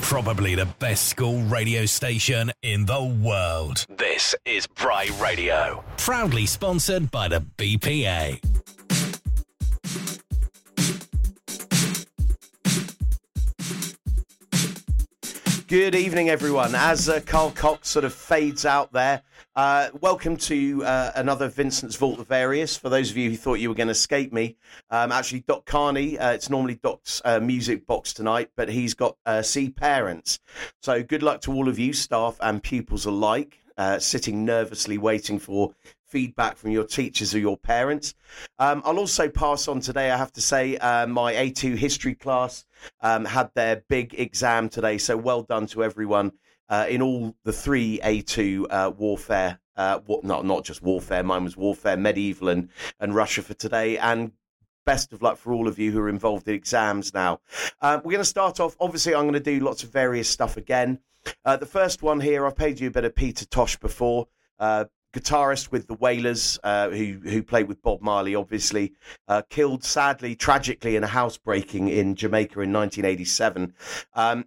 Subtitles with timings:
[0.00, 3.84] Probably the best school radio station in the world.
[3.88, 5.84] This is Bry Radio.
[5.96, 8.40] Proudly sponsored by the BPA.
[15.68, 16.74] Good evening, everyone.
[16.74, 19.22] As uh, Carl Cox sort of fades out there,
[19.54, 22.76] uh, welcome to uh, another Vincent's Vault of Various.
[22.76, 24.56] For those of you who thought you were going to escape me,
[24.90, 29.16] um, actually, Doc Carney, uh, it's normally Doc's uh, music box tonight, but he's got
[29.26, 30.40] uh, See Parents.
[30.80, 33.58] So good luck to all of you, staff and pupils alike,
[33.98, 35.74] sitting nervously waiting for
[36.12, 38.14] feedback from your teachers or your parents.
[38.58, 42.66] Um, I'll also pass on today, I have to say, uh, my A2 history class
[43.00, 44.98] um, had their big exam today.
[44.98, 46.32] So well done to everyone
[46.68, 49.58] uh, in all the three A2 uh, warfare.
[49.74, 51.22] Uh, not not just warfare.
[51.22, 52.68] Mine was warfare, medieval, and
[53.00, 53.96] and Russia for today.
[53.96, 54.32] And
[54.84, 57.40] best of luck for all of you who are involved in exams now.
[57.80, 58.76] Uh, we're going to start off.
[58.80, 60.98] Obviously, I'm going to do lots of various stuff again.
[61.44, 64.28] Uh, the first one here, I've paid you a bit of Peter Tosh before.
[64.58, 68.92] Uh, guitarist with the Wailers, uh, who who played with Bob Marley, obviously
[69.28, 73.74] uh, killed sadly, tragically in a housebreaking in Jamaica in 1987.
[74.14, 74.46] Um,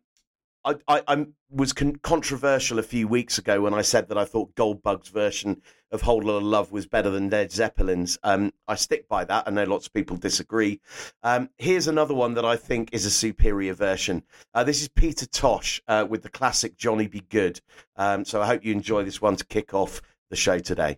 [0.65, 4.25] I, I, I, was con- controversial a few weeks ago when I said that I
[4.25, 8.17] thought Goldbug's version of "Whole Lotta Love" was better than Led Zeppelin's.
[8.23, 9.47] Um, I stick by that.
[9.47, 10.81] I know lots of people disagree.
[11.21, 14.23] Um, here's another one that I think is a superior version.
[14.55, 17.21] Uh, this is Peter Tosh uh, with the classic "Johnny B.
[17.29, 17.61] Goode."
[17.95, 20.97] Um, so I hope you enjoy this one to kick off the show today.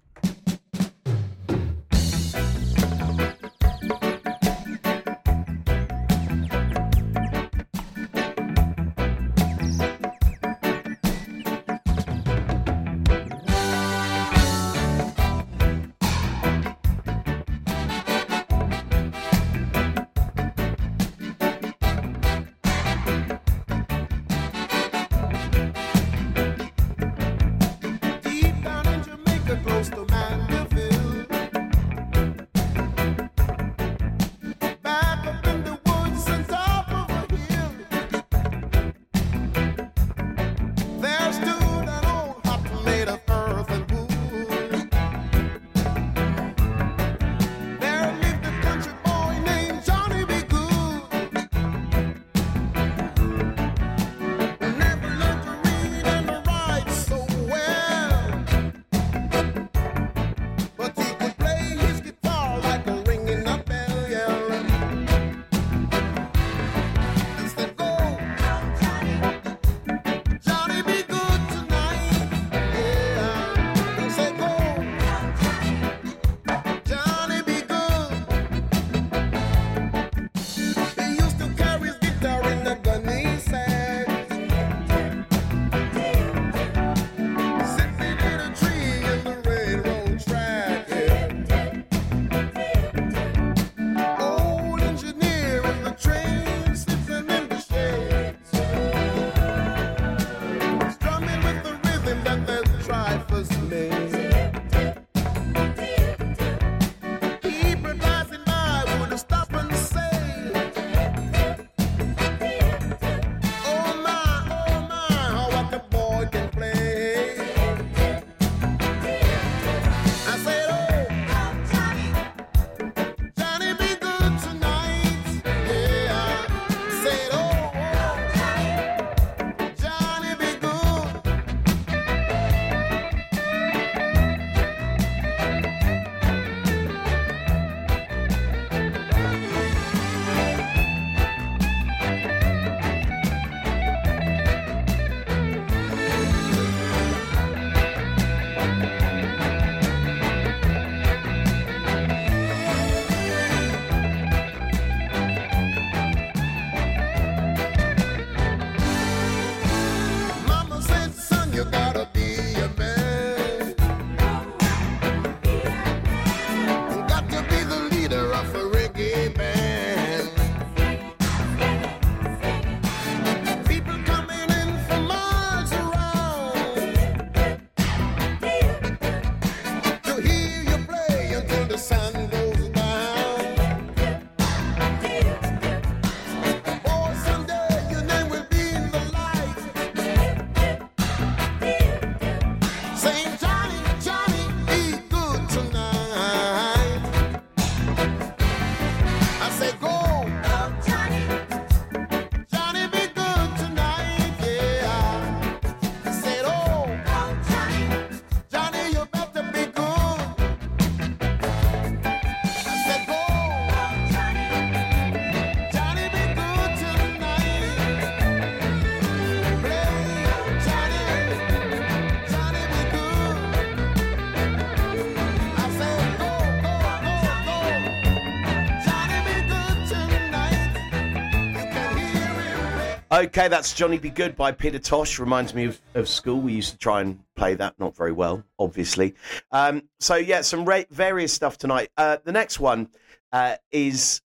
[233.18, 234.12] Okay, that's Johnny B.
[234.12, 235.18] Goode by Peter Tosh.
[235.18, 236.40] Reminds me of, of school.
[236.40, 239.16] We used to try and play that, not very well, obviously.
[239.52, 241.90] Um, so, yeah, some ra- various stuff tonight.
[241.98, 242.90] Uh, the next one
[243.32, 244.22] uh, is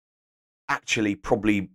[0.69, 1.67] actually probably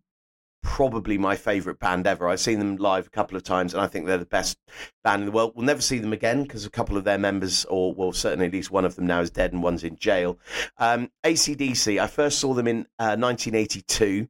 [0.63, 2.31] probably my favourite band ever.
[2.31, 4.57] I've seen them live a couple of times, and I think they're the best
[5.05, 5.53] band in the world.
[5.55, 8.53] We'll never see them again because a couple of their members, or well, certainly at
[8.55, 10.39] least one of them now is dead and one's in jail.
[10.79, 14.29] Um, AC/DC, I first saw them in uh, 1982.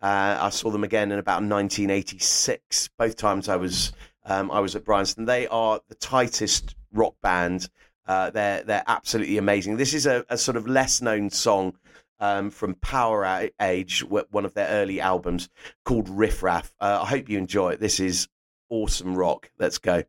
[0.00, 2.90] Uh, I saw them again in about 1986.
[2.98, 3.92] Both times I was
[4.24, 5.24] um, I was at Bryanston.
[5.24, 7.68] They are the tightest rock band.
[8.06, 9.76] Uh, they're they're absolutely amazing.
[9.76, 11.76] This is a, a sort of less known song
[12.20, 15.48] um, from Power Age, one of their early albums
[15.84, 16.72] called Riff Raff.
[16.80, 17.80] Uh, I hope you enjoy it.
[17.80, 18.28] This is
[18.68, 19.50] awesome rock.
[19.58, 20.02] Let's go.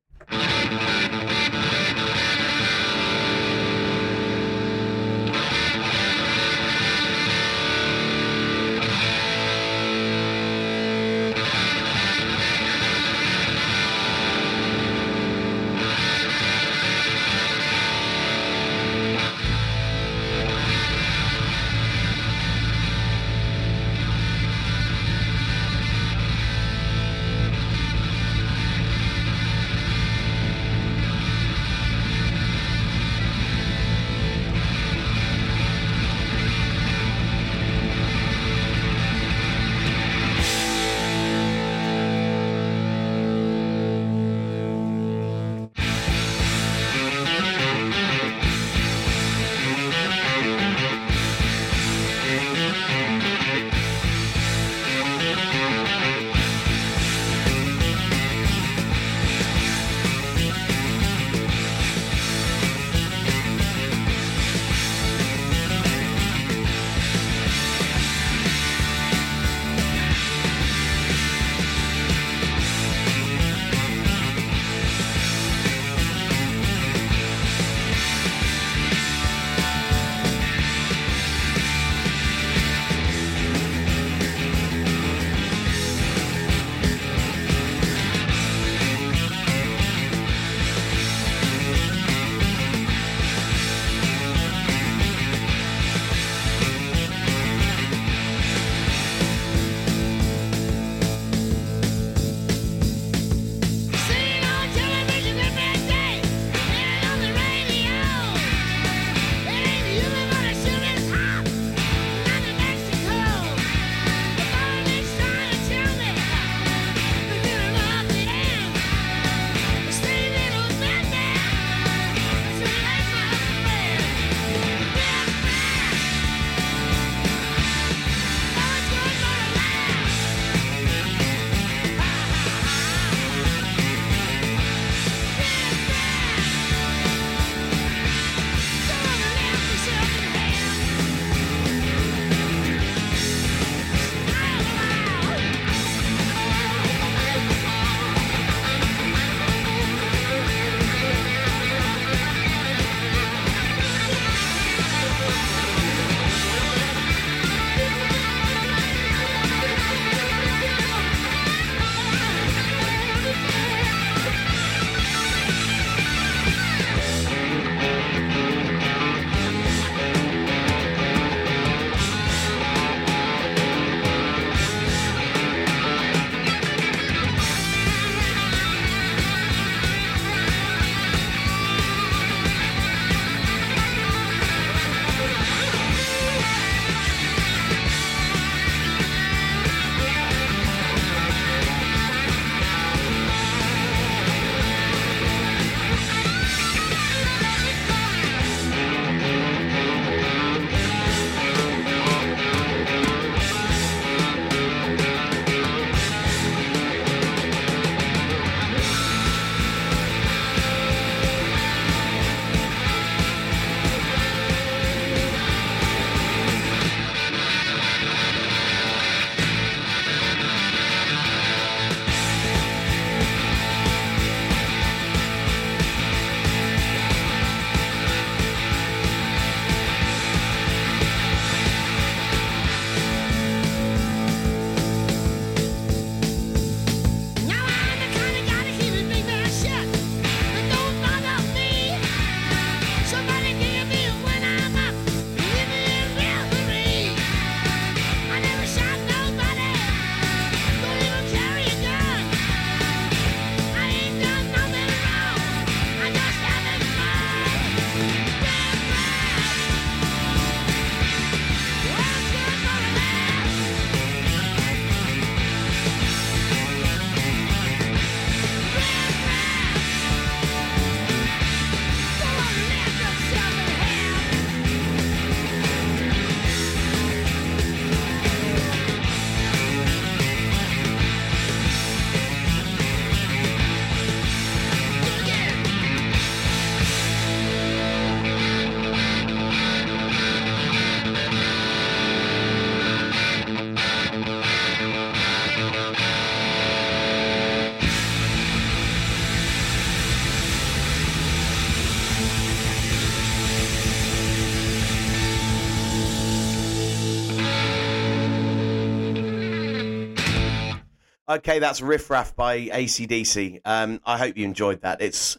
[311.38, 313.62] Okay, that's Riff Raff by AC/DC.
[313.64, 315.04] Um, I hope you enjoyed that.
[315.04, 315.38] It's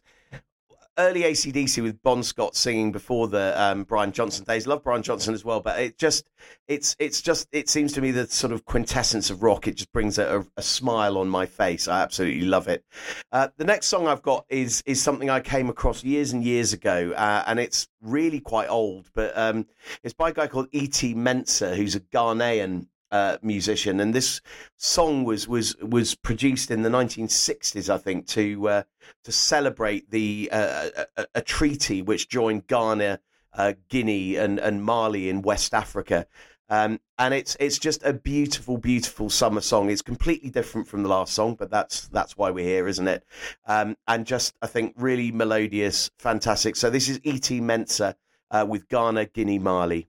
[0.96, 4.68] early AC/DC with Bon Scott singing before the um, Brian Johnson days.
[4.68, 6.28] Love Brian Johnson as well, but it just
[6.68, 9.66] it's it's just it seems to me the sort of quintessence of rock.
[9.66, 11.88] It just brings a, a smile on my face.
[11.88, 12.84] I absolutely love it.
[13.32, 16.72] Uh, the next song I've got is is something I came across years and years
[16.72, 19.66] ago, uh, and it's really quite old, but um,
[20.04, 21.16] it's by a guy called E.T.
[21.16, 24.40] Mensah, who's a Ghanaian uh, musician, and this
[24.76, 28.82] song was was was produced in the 1960s, I think, to uh,
[29.24, 33.20] to celebrate the uh, a, a, treaty which joined Ghana,
[33.54, 36.26] uh, Guinea, and and Mali in West Africa.
[36.70, 39.90] Um, and it's it's just a beautiful, beautiful summer song.
[39.90, 43.24] It's completely different from the last song, but that's that's why we're here, isn't it?
[43.66, 46.76] Um, and just I think really melodious, fantastic.
[46.76, 47.60] So this is E.T.
[47.60, 48.14] Mensah
[48.50, 50.08] uh, with Ghana, Guinea, Mali.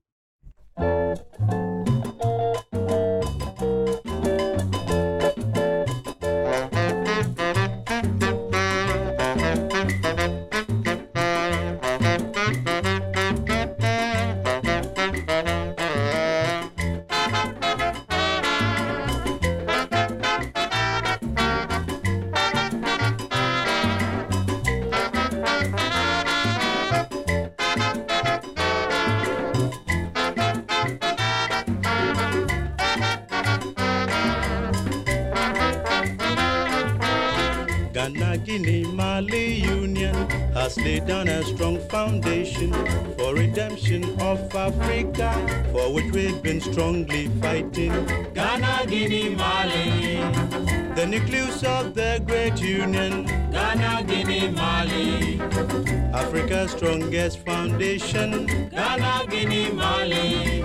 [41.89, 42.71] Foundation
[43.17, 45.31] for redemption of Africa,
[45.71, 47.91] for which we've been strongly fighting.
[48.33, 50.17] Ghana, Guinea, Mali.
[50.95, 53.25] The nucleus of the great union.
[53.51, 55.41] Ghana, Guinea, Mali.
[56.13, 58.69] Africa's strongest foundation.
[58.69, 60.61] Ghana, Guinea, Mali.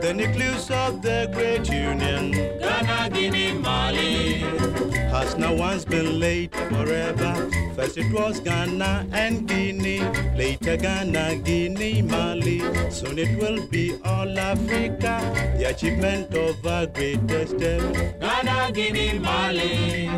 [0.00, 2.32] The nucleus of the great union.
[2.58, 4.99] Ghana, Guinea, Mali.
[5.20, 7.34] Now once been late forever.
[7.74, 10.00] First it was Ghana and Guinea,
[10.34, 12.60] later Ghana, Guinea, Mali.
[12.90, 15.20] Soon it will be all Africa,
[15.58, 17.80] the achievement of our greatest step.
[18.20, 20.08] Ghana, Guinea, Mali.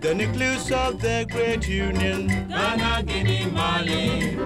[0.00, 2.28] The nucleus of the great union.
[2.48, 4.38] Ghana, Guinea, Mali.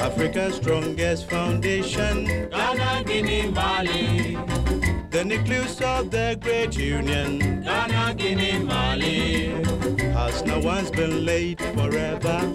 [0.00, 2.48] Africa's strongest foundation.
[2.50, 4.81] Ghana, Guinea, Mali.
[5.22, 7.62] The nucleus of the great union.
[7.62, 9.50] Ghana, Guinea, Mali.
[10.14, 12.52] Has now once been laid forever.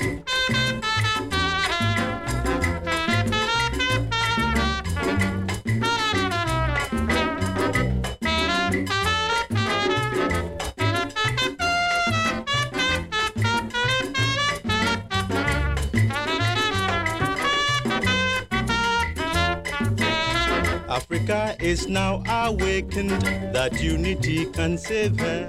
[20.97, 23.21] Africa is now awakened
[23.53, 25.47] that unity can save her.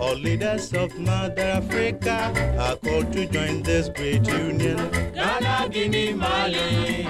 [0.00, 2.18] All leaders of Mother Africa
[2.58, 4.78] are called to join this great union.
[5.14, 7.06] Ghana, Guinea, Mali.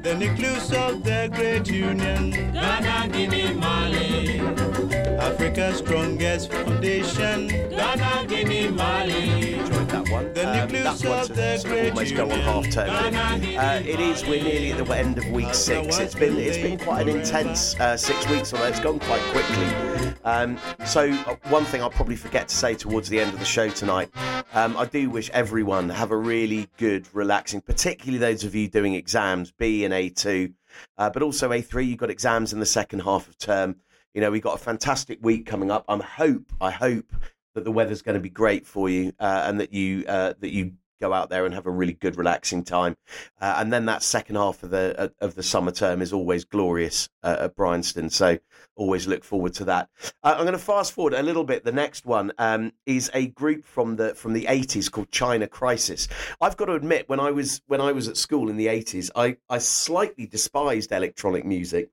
[0.00, 2.30] The nucleus of the great union.
[2.30, 5.01] Ghana, Guinea, Mali.
[5.22, 7.46] Africa's strongest foundation.
[7.46, 9.54] Ghana, Guinea, Mali.
[9.54, 10.34] Enjoyed that one.
[10.34, 12.28] The um, nucleus of the great almost union.
[12.28, 12.90] go on half term.
[12.90, 14.24] Uh, it is.
[14.24, 15.98] We're nearly at the end of week six.
[16.00, 20.12] It's been it's been quite an intense uh, six weeks, although it's gone quite quickly.
[20.24, 23.44] Um, so uh, one thing I'll probably forget to say towards the end of the
[23.44, 24.10] show tonight,
[24.54, 28.94] um, I do wish everyone have a really good, relaxing, particularly those of you doing
[28.94, 30.52] exams, B and A2,
[30.98, 31.86] uh, but also A3.
[31.86, 33.76] You've got exams in the second half of term.
[34.14, 35.84] You know, we've got a fantastic week coming up.
[35.88, 37.12] I hope, I hope
[37.54, 40.50] that the weather's going to be great for you uh, and that you uh, that
[40.50, 42.96] you go out there and have a really good, relaxing time.
[43.40, 46.44] Uh, and then that second half of the uh, of the summer term is always
[46.44, 48.08] glorious uh, at Bryanston.
[48.08, 48.38] So
[48.76, 49.90] always look forward to that.
[50.22, 51.64] Uh, I'm going to fast forward a little bit.
[51.64, 56.08] The next one um, is a group from the from the 80s called China Crisis.
[56.40, 59.10] I've got to admit, when I was when I was at school in the 80s,
[59.16, 61.90] I I slightly despised electronic music.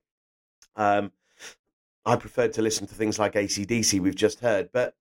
[0.76, 1.12] Um,
[2.06, 4.72] I preferred to listen to things like AC/DC, we've just heard.
[4.72, 4.96] But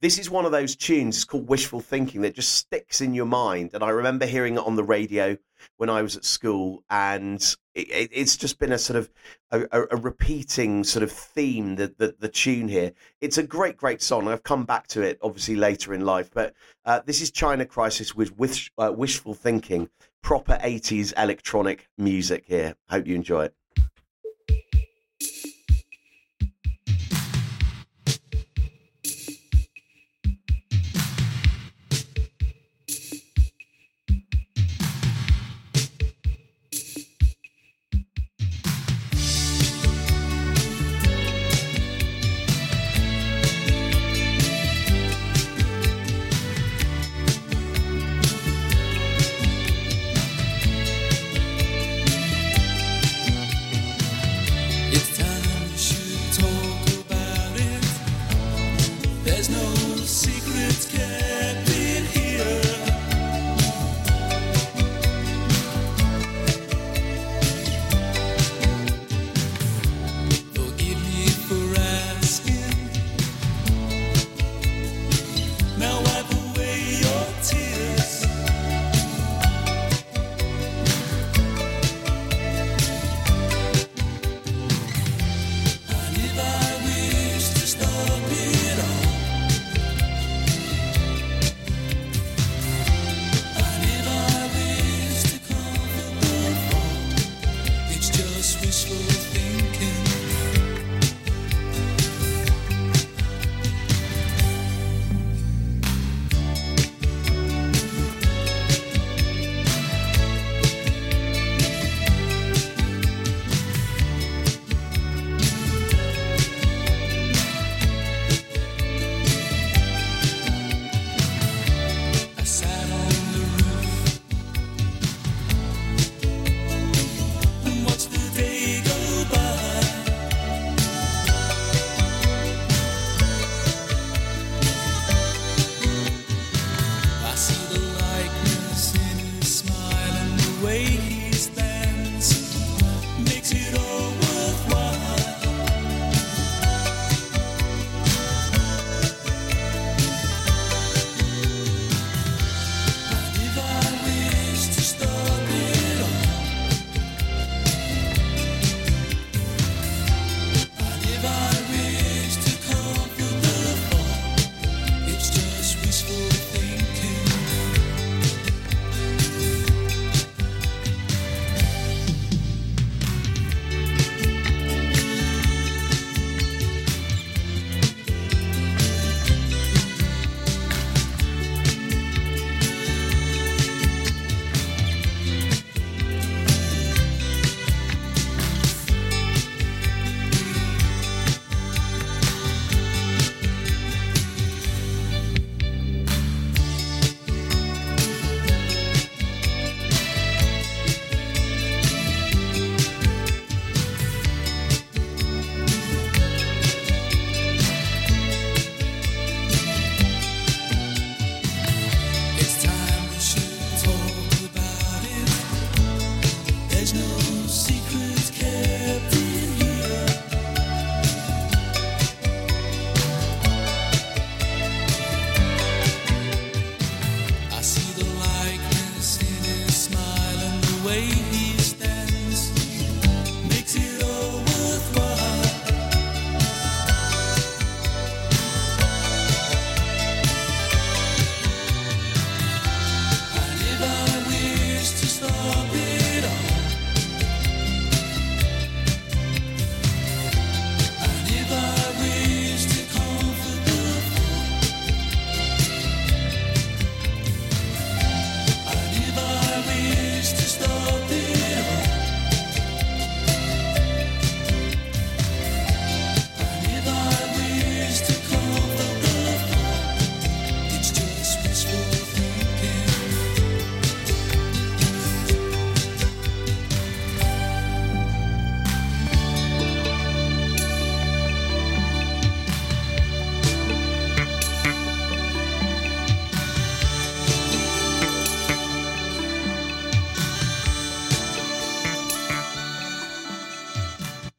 [0.00, 3.26] this is one of those tunes, it's called Wishful Thinking, that just sticks in your
[3.26, 3.70] mind.
[3.74, 5.36] And I remember hearing it on the radio
[5.76, 7.40] when I was at school, and
[7.74, 9.10] it, it's just been a sort of
[9.50, 12.92] a, a, repeating sort of theme, the, the, the, tune here.
[13.20, 14.28] It's a great, great song.
[14.28, 16.30] I've come back to it, obviously, later in life.
[16.32, 16.54] But
[16.86, 19.90] uh, this is China Crisis with wish, uh, Wishful Thinking,
[20.22, 22.74] proper 80s electronic music here.
[22.88, 23.54] Hope you enjoy it.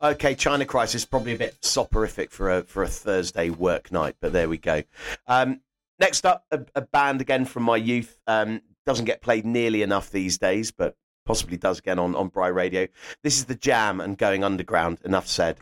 [0.03, 4.33] Okay, China Crisis probably a bit soporific for a for a Thursday work night, but
[4.33, 4.81] there we go.
[5.27, 5.61] Um,
[5.99, 8.17] next up, a, a, band again from my youth.
[8.25, 10.95] Um, doesn't get played nearly enough these days, but
[11.27, 12.87] possibly does again on on Bry Radio.
[13.21, 14.97] This is the Jam and Going Underground.
[15.05, 15.57] Enough said.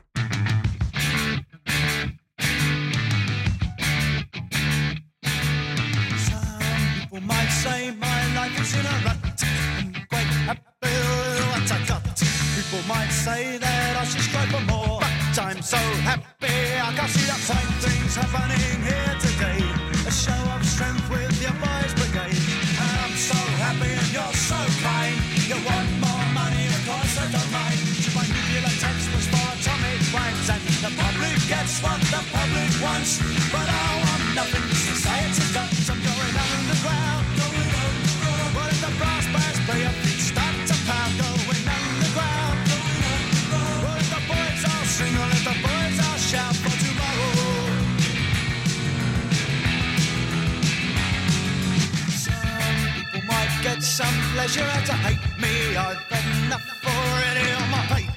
[7.02, 7.90] People might say
[13.60, 16.26] that I should strive for more, but I'm so happy
[16.80, 19.62] I can see that same things happening here today.
[20.08, 22.36] A show of strength with your boys brigade.
[22.36, 25.16] And I'm so happy and you're so kind.
[25.48, 27.80] You want more money, of course I don't mind.
[27.80, 33.20] To manipulate textbooks for atomic rhymes, and the public gets what the public wants.
[33.52, 34.66] But I want nothing.
[34.74, 37.24] Society's got some going on in the ground.
[37.40, 37.94] Going on.
[38.56, 40.09] What if the brass bands
[53.82, 55.76] some pleasure out to hate me.
[55.76, 58.12] I've had enough already on my plate.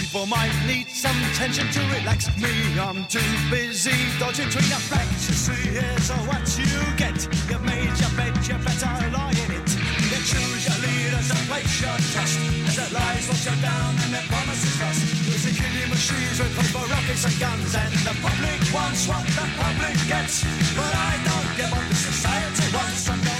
[0.00, 2.52] People might need some tension to relax me.
[2.76, 5.28] I'm too busy dodging between the facts.
[5.28, 6.68] You see, here's what you
[7.00, 7.16] get.
[7.48, 9.68] You've made your bed, you better lie in it.
[10.04, 12.36] You choose your leaders and place your trust.
[12.68, 15.00] As it lies, wash you down and it promises rust.
[15.24, 17.72] There's a killing machines with paper rockets and guns.
[17.72, 20.44] And the public wants what the public gets.
[20.76, 23.35] But I don't give up the society wants.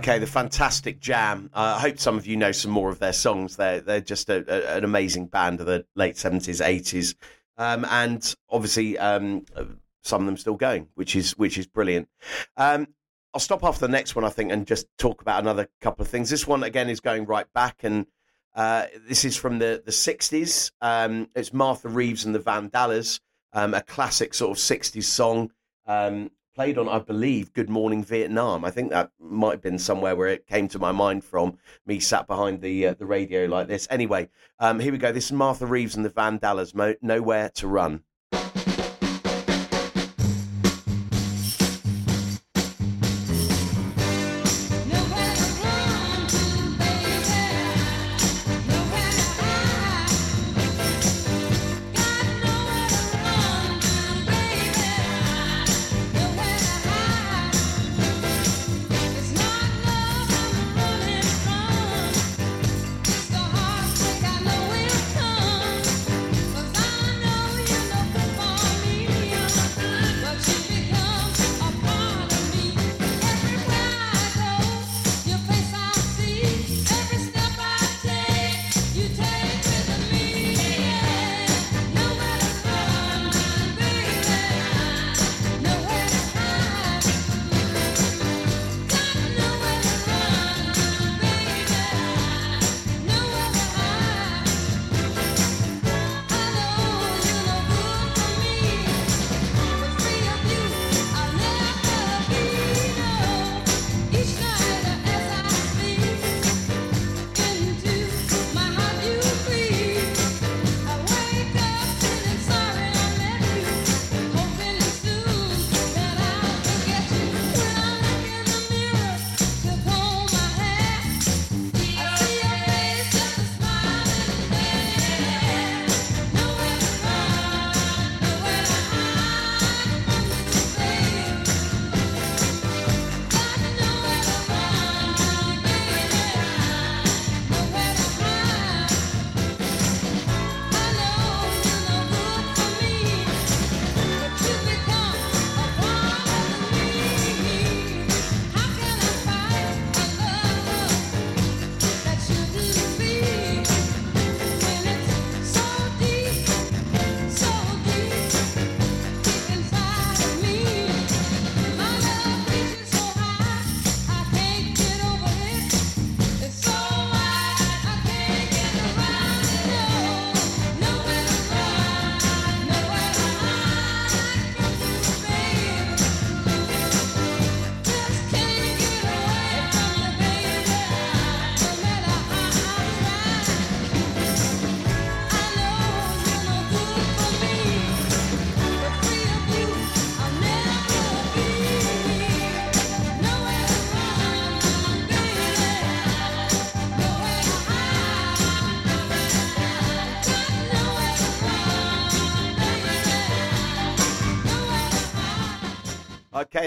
[0.00, 1.50] Okay, the fantastic Jam.
[1.52, 3.56] Uh, I hope some of you know some more of their songs.
[3.56, 7.14] They're they're just a, a, an amazing band of the late seventies, eighties,
[7.58, 9.44] um, and obviously um,
[10.02, 12.08] some of them still going, which is which is brilliant.
[12.56, 12.86] Um,
[13.34, 16.08] I'll stop after the next one, I think, and just talk about another couple of
[16.08, 16.30] things.
[16.30, 18.06] This one again is going right back, and
[18.54, 20.72] uh, this is from the the sixties.
[20.80, 23.20] Um, it's Martha Reeves and the Vandellas,
[23.52, 25.52] um, a classic sort of sixties song.
[25.84, 26.30] Um,
[26.60, 28.66] played on, I believe, Good Morning Vietnam.
[28.66, 31.98] I think that might have been somewhere where it came to my mind from me
[32.00, 33.88] sat behind the uh, the radio like this.
[33.90, 35.10] Anyway, um, here we go.
[35.10, 38.02] This is Martha Reeves and the Vandellas, Mo- Nowhere to Run.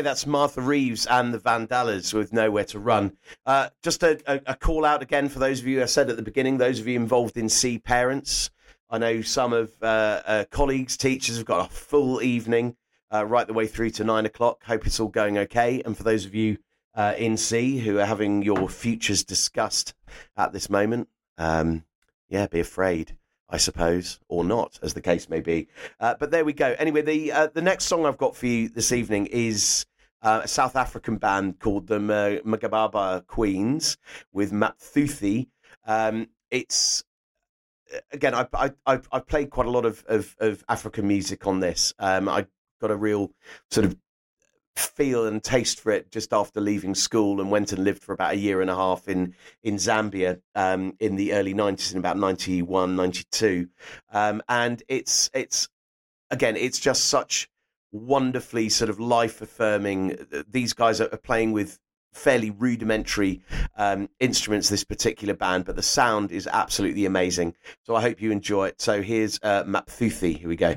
[0.03, 3.17] That's Martha Reeves and the Vandellas with Nowhere to Run.
[3.45, 6.17] Uh, just a, a, a call out again for those of you, I said at
[6.17, 8.51] the beginning, those of you involved in C Parents.
[8.89, 12.75] I know some of uh, uh, colleagues, teachers have got a full evening
[13.11, 14.63] uh, right the way through to nine o'clock.
[14.65, 15.81] Hope it's all going okay.
[15.83, 16.57] And for those of you
[16.93, 19.95] uh, in C who are having your futures discussed
[20.37, 21.85] at this moment, um,
[22.29, 23.17] yeah, be afraid.
[23.49, 25.67] I suppose, or not, as the case may be.
[25.99, 26.75] Uh, but there we go.
[26.79, 29.85] Anyway, the uh, the next song I've got for you this evening is
[30.23, 33.97] a South African band called the Magababa Queens
[34.31, 35.47] with Mapthuthi.
[35.85, 37.03] Um, it's
[38.11, 41.59] again, I, I I I played quite a lot of of, of African music on
[41.59, 41.93] this.
[41.99, 42.47] Um, I
[42.79, 43.31] got a real
[43.69, 43.97] sort of
[44.75, 48.33] feel and taste for it just after leaving school and went and lived for about
[48.33, 52.17] a year and a half in in Zambia um, in the early 90s in about
[52.17, 53.67] 91 92
[54.11, 55.69] um, and it's it's
[56.31, 57.49] again it's just such
[57.93, 60.17] wonderfully sort of life affirming
[60.49, 61.79] these guys are playing with
[62.11, 63.41] fairly rudimentary
[63.77, 67.55] um, instruments this particular band but the sound is absolutely amazing.
[67.83, 68.81] So I hope you enjoy it.
[68.81, 70.37] So here's uh, Mapthuthi.
[70.37, 70.75] Here we go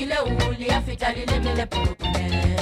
[0.00, 2.56] dile litukile uli afita lilemele pulukune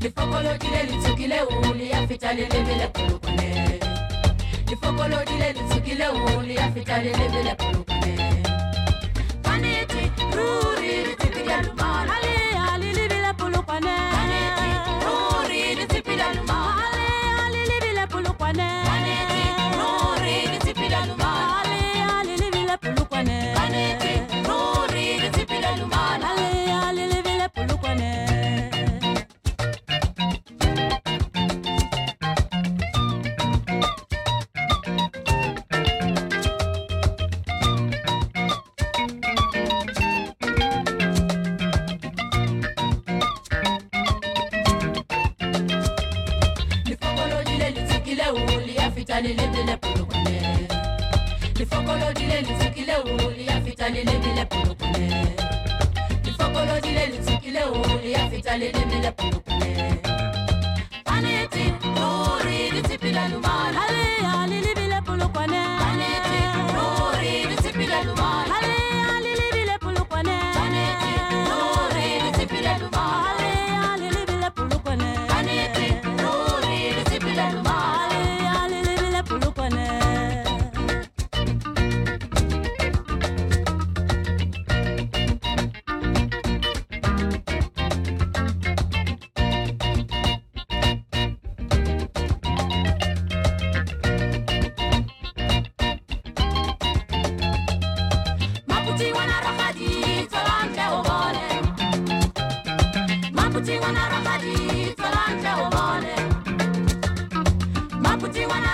[0.00, 3.80] Lifokolo dile litukile uli afita lilemele pulukune
[4.68, 8.42] lifokolodile litsukile uli afita lelebele pulukune
[9.42, 12.27] kaneti ruri litsipila lumana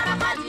[0.05, 0.44] Maputi wana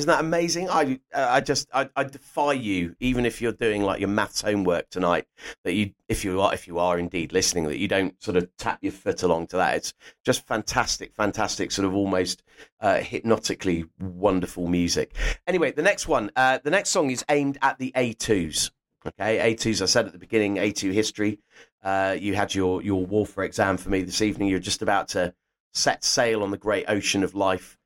[0.00, 0.70] Isn't that amazing?
[0.70, 4.40] I uh, I just I, I defy you, even if you're doing like your maths
[4.40, 5.26] homework tonight,
[5.62, 8.48] that you if you are if you are indeed listening, that you don't sort of
[8.56, 9.76] tap your foot along to that.
[9.76, 9.92] It's
[10.24, 12.42] just fantastic, fantastic, sort of almost
[12.80, 15.14] uh, hypnotically wonderful music.
[15.46, 18.70] Anyway, the next one, uh, the next song is aimed at the A2s.
[19.06, 19.82] Okay, A2s.
[19.82, 21.40] I said at the beginning, A2 history.
[21.82, 24.48] Uh, you had your your warfare exam for me this evening.
[24.48, 25.34] You're just about to
[25.74, 27.76] set sail on the great ocean of life.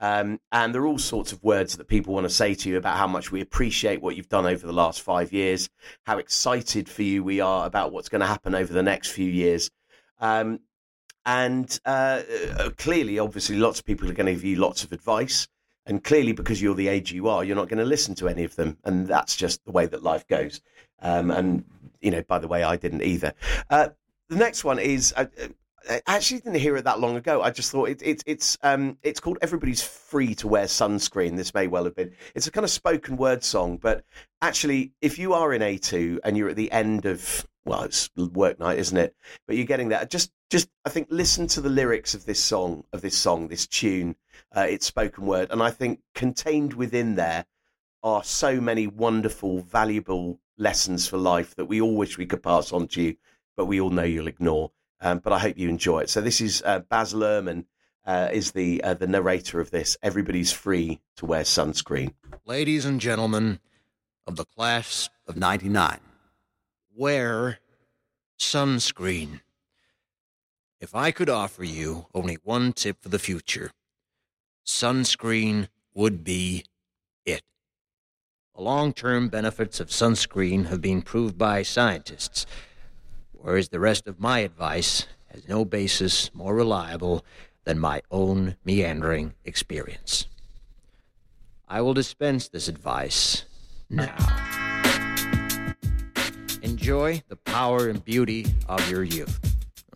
[0.00, 2.76] Um, and there are all sorts of words that people want to say to you
[2.76, 5.68] about how much we appreciate what you've done over the last five years,
[6.04, 9.28] how excited for you we are about what's going to happen over the next few
[9.28, 9.70] years.
[10.20, 10.60] Um,
[11.26, 12.22] and uh,
[12.58, 15.48] uh, clearly, obviously, lots of people are going to give you lots of advice.
[15.84, 18.44] And clearly, because you're the age you are, you're not going to listen to any
[18.44, 18.78] of them.
[18.84, 20.60] And that's just the way that life goes.
[21.00, 21.64] Um, and,
[22.00, 23.34] you know, by the way, I didn't either.
[23.68, 23.88] Uh,
[24.28, 25.12] the next one is.
[25.16, 25.26] Uh,
[25.88, 27.40] I actually didn't hear it that long ago.
[27.40, 31.54] I just thought it, it, it's um, it's called "Everybody's Free to Wear Sunscreen." This
[31.54, 32.12] may well have been.
[32.34, 34.04] It's a kind of spoken word song, but
[34.42, 38.10] actually, if you are in A two and you're at the end of well, it's
[38.16, 39.14] work night, isn't it?
[39.46, 40.10] But you're getting that.
[40.10, 43.66] Just, just, I think, listen to the lyrics of this song, of this song, this
[43.66, 44.16] tune.
[44.56, 47.44] Uh, it's spoken word, and I think contained within there
[48.02, 52.72] are so many wonderful, valuable lessons for life that we all wish we could pass
[52.72, 53.16] on to you,
[53.56, 54.70] but we all know you'll ignore.
[55.00, 56.10] Um, but I hope you enjoy it.
[56.10, 57.64] So this is uh, Baz Luhrmann
[58.04, 59.96] uh, is the uh, the narrator of this.
[60.02, 62.14] Everybody's free to wear sunscreen.
[62.46, 63.60] Ladies and gentlemen
[64.26, 66.00] of the class of 99,
[66.94, 67.58] wear
[68.38, 69.40] sunscreen.
[70.80, 73.72] If I could offer you only one tip for the future,
[74.66, 76.64] sunscreen would be
[77.26, 77.42] it.
[78.54, 82.46] The long term benefits of sunscreen have been proved by scientists,
[83.48, 87.24] whereas the rest of my advice has no basis more reliable
[87.64, 90.26] than my own meandering experience.
[91.66, 93.46] I will dispense this advice
[93.88, 94.18] now.
[96.60, 99.40] Enjoy the power and beauty of your youth.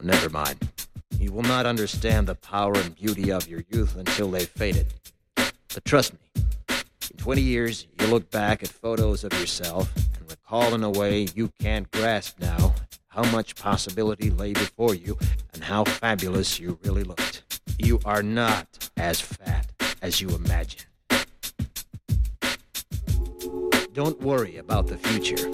[0.01, 0.59] Oh, never mind.
[1.19, 4.95] You will not understand the power and beauty of your youth until they've faded.
[5.37, 6.45] But trust me,
[7.11, 11.29] in 20 years, you'll look back at photos of yourself and recall in a way
[11.35, 12.73] you can't grasp now
[13.13, 15.19] how much possibility lay before you
[15.53, 17.43] and how fabulous you really looked.
[17.79, 19.71] You are not as fat
[20.01, 20.87] as you imagine.
[23.93, 25.47] Don't worry about the future.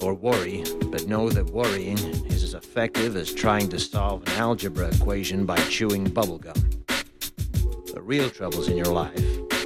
[0.00, 4.86] Or worry, but know that worrying is as effective as trying to solve an algebra
[4.86, 6.56] equation by chewing bubblegum.
[7.92, 9.20] The real troubles in your life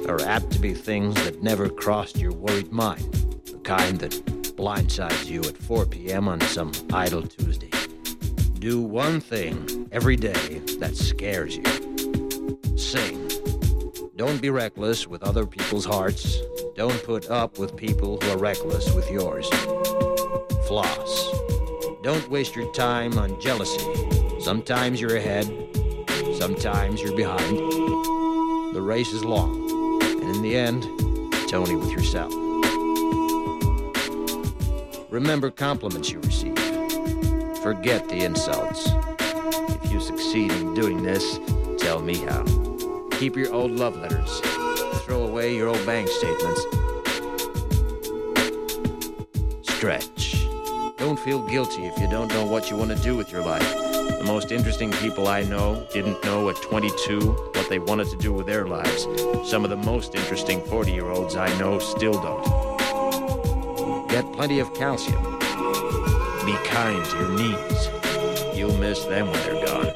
[0.09, 3.13] are apt to be things that never crossed your worried mind,
[3.45, 4.34] the kind that
[4.65, 6.27] blindsides you at 4 p.m.
[6.27, 7.69] on some idle Tuesday.
[8.57, 11.63] Do one thing every day that scares you.
[12.75, 13.29] Sing.
[14.15, 16.39] Don't be reckless with other people's hearts.
[16.75, 19.47] Don't put up with people who are reckless with yours.
[20.67, 21.29] Floss.
[22.01, 23.85] Don't waste your time on jealousy.
[24.39, 25.45] Sometimes you're ahead,
[26.39, 27.55] sometimes you're behind.
[28.73, 30.87] The race is long, and in the end,
[31.35, 32.33] it's only with yourself.
[35.15, 36.59] Remember compliments you receive.
[37.63, 38.89] Forget the insults.
[39.81, 41.39] If you succeed in doing this,
[41.77, 42.43] tell me how.
[43.11, 44.41] Keep your old love letters.
[45.05, 46.61] Throw away your old bank statements.
[49.61, 50.45] Stretch.
[50.97, 53.73] Don't feel guilty if you don't know what you want to do with your life.
[54.19, 58.33] The most interesting people I know didn't know at 22 what they wanted to do
[58.33, 59.07] with their lives.
[59.49, 62.64] Some of the most interesting 40 year olds I know still don't.
[64.15, 65.21] Get plenty of calcium.
[65.41, 67.89] Be kind to your knees.
[68.57, 69.91] You'll miss them when they're gone.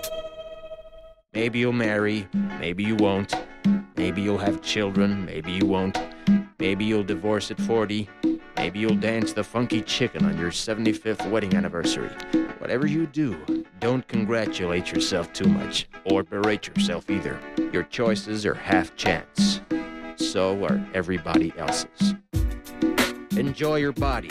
[1.33, 2.27] Maybe you'll marry,
[2.59, 3.33] maybe you won't.
[3.95, 5.97] Maybe you'll have children, maybe you won't.
[6.59, 8.09] Maybe you'll divorce at 40.
[8.57, 12.09] Maybe you'll dance the funky chicken on your 75th wedding anniversary.
[12.57, 17.39] Whatever you do, don't congratulate yourself too much, or berate yourself either.
[17.71, 19.61] Your choices are half chance.
[20.17, 22.15] So are everybody else's.
[23.39, 24.29] Enjoy your body.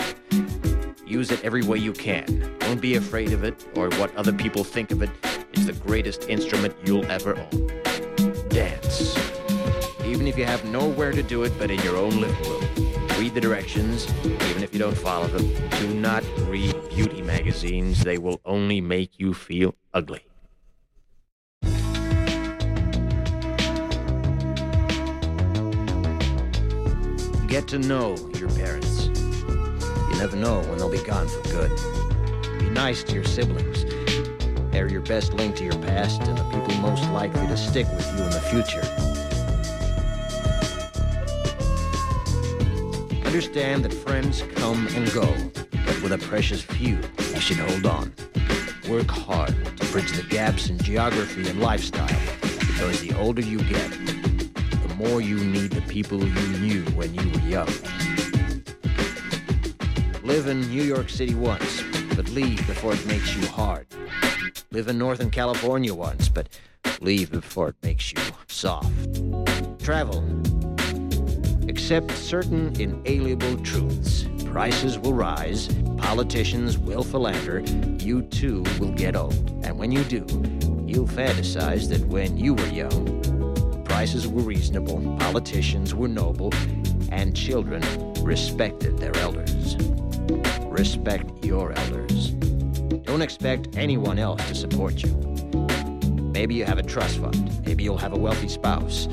[1.06, 2.54] Use it every way you can.
[2.58, 5.08] Don't be afraid of it or what other people think of it.
[5.54, 7.68] It's the greatest instrument you'll ever own.
[8.50, 9.16] Dance.
[10.04, 12.62] Even if you have nowhere to do it but in your own living room.
[13.18, 15.54] Read the directions, even if you don't follow them.
[15.80, 18.04] Do not read beauty magazines.
[18.04, 20.20] They will only make you feel ugly.
[27.46, 28.87] Get to know your parents.
[30.18, 31.70] Never know when they'll be gone for good.
[32.58, 33.84] Be nice to your siblings.
[34.72, 38.04] They're your best link to your past and the people most likely to stick with
[38.16, 38.82] you in the future.
[43.24, 45.32] Understand that friends come and go,
[45.86, 48.12] but with a precious few, you should hold on.
[48.88, 52.08] Work hard to bridge the gaps in geography and lifestyle,
[52.40, 57.30] because the older you get, the more you need the people you knew when you
[57.30, 57.68] were young.
[60.28, 61.82] Live in New York City once,
[62.14, 63.86] but leave before it makes you hard.
[64.70, 66.50] Live in Northern California once, but
[67.00, 68.92] leave before it makes you soft.
[69.82, 70.22] Travel.
[71.66, 74.26] Accept certain inalienable truths.
[74.44, 77.60] Prices will rise, politicians will philander,
[77.98, 79.64] you too will get old.
[79.64, 80.26] And when you do,
[80.86, 86.52] you'll fantasize that when you were young, prices were reasonable, politicians were noble,
[87.10, 87.82] and children
[88.22, 89.78] respected their elders.
[90.78, 92.30] Respect your elders.
[93.02, 95.10] Don't expect anyone else to support you.
[96.32, 97.66] Maybe you have a trust fund.
[97.66, 99.08] Maybe you'll have a wealthy spouse.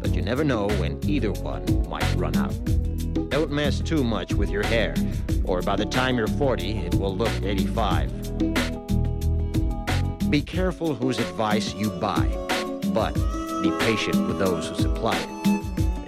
[0.00, 2.54] But you never know when either one might run out.
[3.30, 4.94] don't mess too much with your hair,
[5.42, 8.38] or by the time you're 40, it will look 85.
[10.30, 12.28] Be careful whose advice you buy,
[12.92, 13.12] but
[13.64, 15.28] be patient with those who supply it.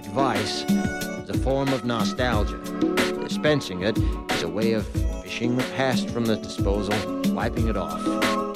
[0.05, 2.96] Advice is a form of nostalgia.
[3.37, 3.95] Dispensing it
[4.31, 4.87] is a way of
[5.21, 6.95] fishing the past from the disposal,
[7.35, 8.03] wiping it off,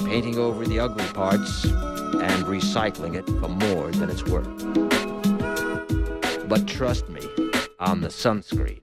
[0.00, 4.48] painting over the ugly parts, and recycling it for more than it's worth.
[6.48, 7.20] But trust me
[7.78, 8.80] on the sunscreen.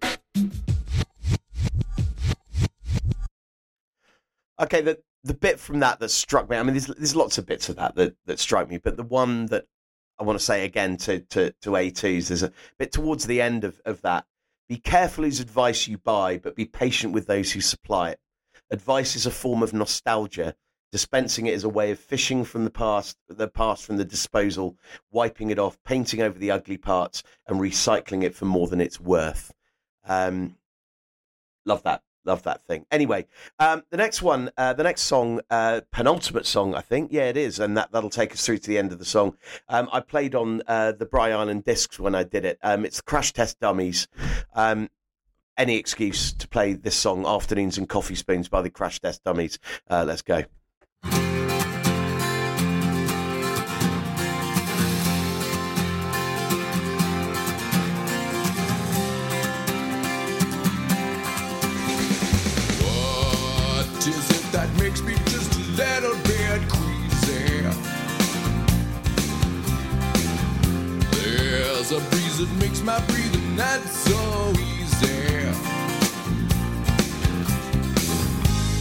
[4.61, 6.55] Okay, the the bit from that that struck me.
[6.55, 9.03] I mean, there's there's lots of bits of that that, that strike me, but the
[9.03, 9.65] one that
[10.17, 13.65] I want to say again to to to A2s, there's a bit towards the end
[13.65, 14.25] of of that.
[14.69, 18.19] Be careful whose advice you buy, but be patient with those who supply it.
[18.71, 20.55] Advice is a form of nostalgia.
[20.91, 24.77] Dispensing it is a way of fishing from the past, the past from the disposal,
[25.11, 28.99] wiping it off, painting over the ugly parts, and recycling it for more than it's
[28.99, 29.51] worth.
[30.07, 30.55] Um,
[31.65, 32.85] love that love that thing.
[32.91, 33.25] Anyway
[33.59, 37.11] um, the next one uh, the next song uh, penultimate song i think.
[37.11, 39.35] Yeah it is and that, that'll take us through to the end of the song.
[39.67, 42.59] Um, i played on uh, the bry island discs when i did it.
[42.63, 44.07] Um, it's crash test dummies.
[44.53, 44.89] Um,
[45.57, 49.59] any excuse to play this song afternoons and coffee spoons by the crash test dummies.
[49.89, 50.43] Uh, let's go
[72.49, 75.45] that makes my breathing not so easy.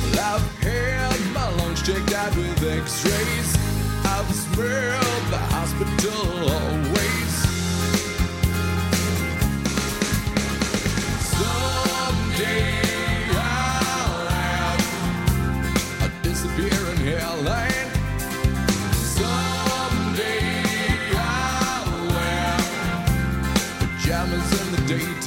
[0.03, 3.57] Well, I've had my lungs checked out with x-rays.
[4.05, 7.28] I've smelled the hospital always.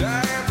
[0.02, 0.51] The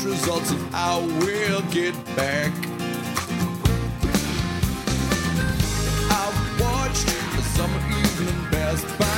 [0.00, 2.52] test results and I will get back.
[6.10, 9.09] I've watched the summer evening pass by.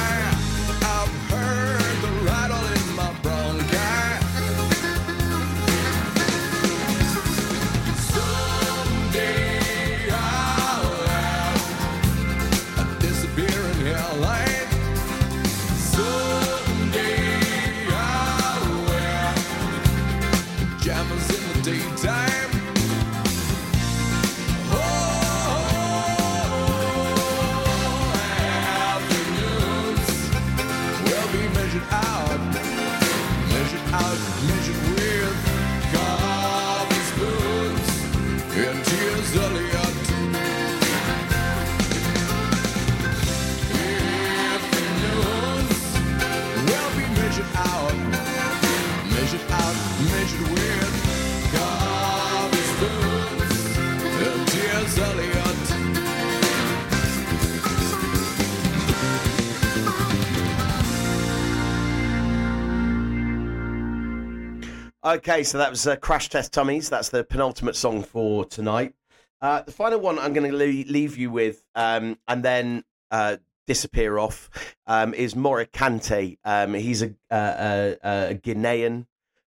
[65.05, 66.89] Okay, so that was uh, Crash Test Dummies.
[66.89, 68.95] That's the penultimate song for tonight.
[69.41, 74.17] Uh, the final one I'm going to leave you with, um, and then uh, disappear
[74.17, 74.49] off,
[74.87, 76.39] um, is Mory Kanté.
[76.45, 79.07] Um, he's a, uh, a, a Guinean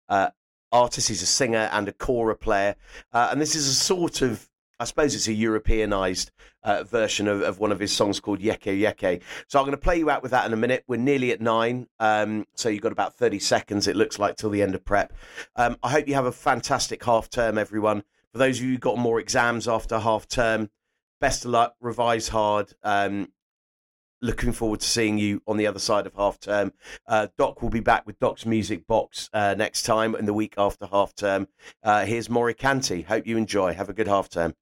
[0.09, 0.31] uh,
[0.73, 1.07] artist.
[1.07, 2.75] He's a singer and a kora player,
[3.13, 4.51] uh, and this is a sort of
[4.85, 6.31] I suppose it's a Europeanized
[6.63, 9.23] uh, version of, of one of his songs called Yeke Yeke.
[9.49, 10.85] So I'm going to play you out with that in a minute.
[10.87, 14.51] We're nearly at nine, um, so you've got about 30 seconds, it looks like, till
[14.51, 15.15] the end of prep.
[15.57, 18.03] Um, I hope you have a fantastic half term, everyone.
[18.33, 20.69] For those of you who've got more exams after half term,
[21.19, 22.75] best of luck, revise hard.
[22.83, 23.33] Um,
[24.21, 26.75] looking forward to seeing you on the other side of half term.
[27.07, 30.55] Uh, Doc will be back with Doc's Music Box uh, next time and the week
[30.59, 31.49] after half term.
[31.83, 33.03] Uh, here's Mory Kanté.
[33.07, 33.73] Hope you enjoy.
[33.73, 34.55] Have a good half term.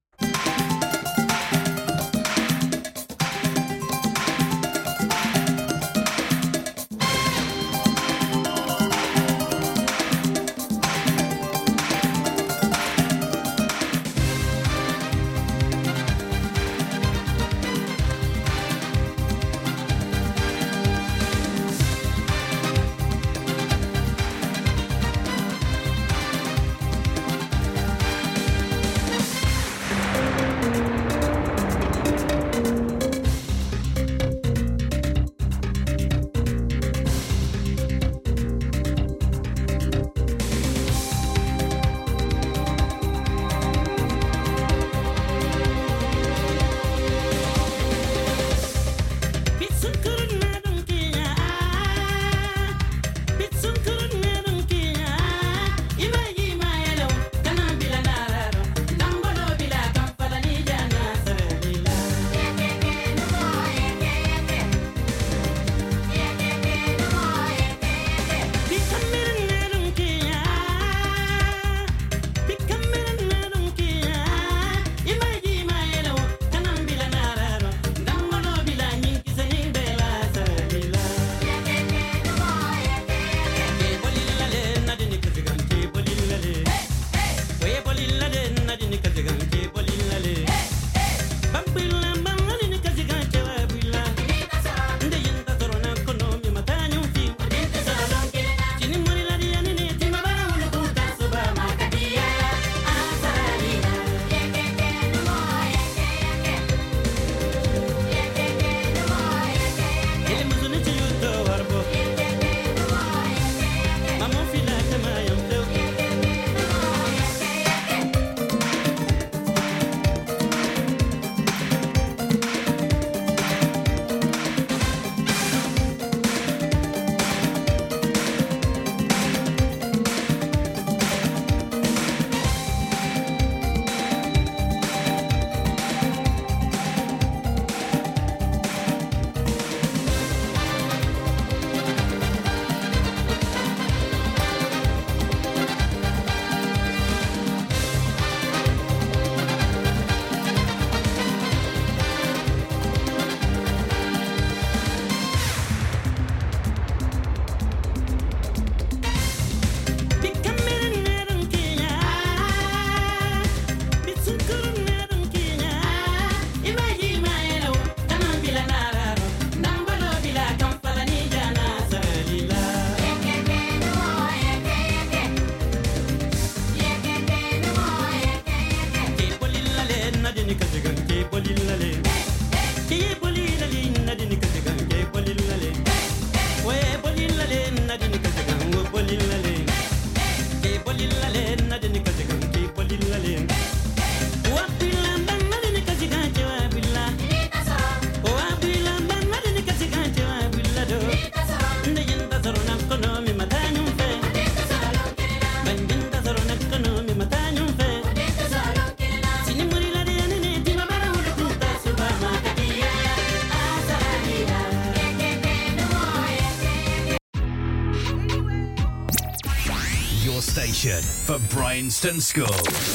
[221.50, 222.46] Bryanston School.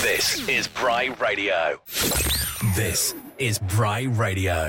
[0.02, 1.80] This is Bry Radio.
[2.76, 4.66] This is Bry Radio.